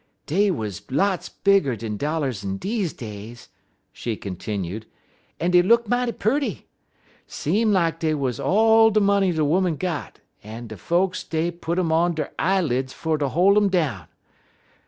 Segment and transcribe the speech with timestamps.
[0.25, 3.49] "Dey wuz lots bigger dan dollars is deze days,"
[3.93, 4.87] she continued,
[5.39, 6.67] "en dey look mighty purty.
[7.27, 11.77] Seem like dey wuz all de money de 'Oman got, en de folks dey put
[11.77, 14.07] um on 'er eyeleds fer to hol' um down.